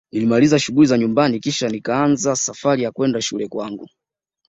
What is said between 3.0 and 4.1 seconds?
shule kwangu